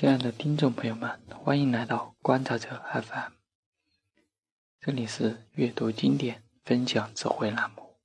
[0.00, 3.32] 亲爱的听众朋友们，欢迎来到观察者 FM，
[4.78, 7.96] 这里是阅读经典、分享智慧栏目。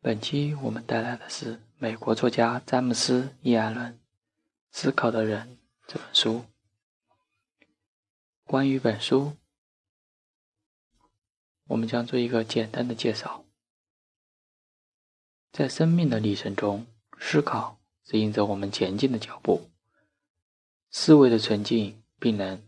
[0.00, 3.94] 本期我们带来的是美国作家詹姆斯·伊艾伦
[4.70, 5.56] 《思考的人》
[5.88, 6.44] 这本书。
[8.44, 9.32] 关于本书，
[11.64, 13.44] 我们将做一个简单的介绍。
[15.50, 16.86] 在生命的历程中，
[17.18, 19.68] 思考指引着我们前进的脚步。
[20.96, 22.62] 思维的纯净，并能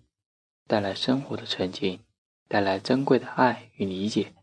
[0.66, 2.00] 带来生活的纯净，
[2.48, 4.34] 带来珍贵的爱与理解。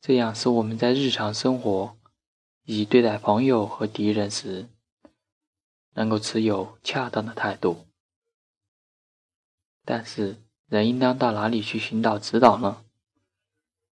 [0.00, 1.98] 这样使我们在日常生活
[2.64, 4.70] 以及对待朋友和敌人时，
[5.92, 7.84] 能够持有恰当的态度。
[9.84, 12.82] 但是，人应当到哪里去寻找指导呢？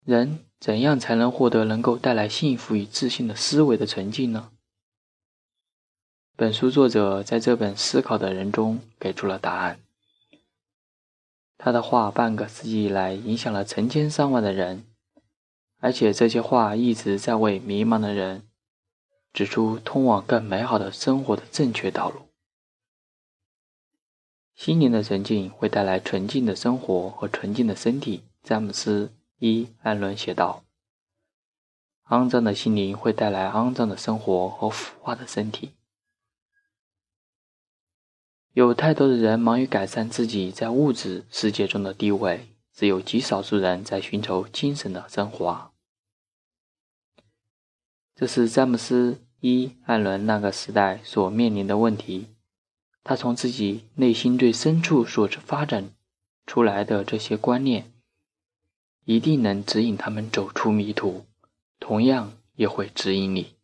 [0.05, 4.52] 人怎样才能获得能够带来幸福与自信的思维的纯净呢？
[6.35, 9.79] 本书作者在这本《思考的人》中给出了答案。
[11.59, 14.85] 他的话半个世纪以来影响了成千上万的人，
[15.79, 18.43] 而且这些话一直在为迷茫的人
[19.33, 22.23] 指出通往更美好的生活的正确道路。
[24.55, 28.23] 心灵的纯净会带来纯净的生活和纯净的身体。
[28.43, 29.07] 詹姆斯·
[29.39, 30.65] 伊·艾伦写道
[32.09, 35.75] ：“肮脏的心灵会带来肮脏的生活和腐化的身体。
[38.55, 45.73] 有太多的人忙于改善自己在物质世界中的地位，只有极少数人在寻求精神的升华。
[48.15, 52.27] 这是詹姆斯·伊·艾伦那个时代所面临的问题。”
[53.03, 55.91] 他从自己内心最深处所发展
[56.47, 57.91] 出来的这些观念，
[59.05, 61.25] 一定能指引他们走出迷途，
[61.81, 63.55] 同样也会指引你。